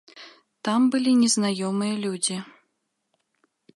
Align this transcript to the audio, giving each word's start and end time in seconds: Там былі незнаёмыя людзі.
Там 0.69 0.81
былі 0.95 1.13
незнаёмыя 1.23 1.93
людзі. 2.07 2.37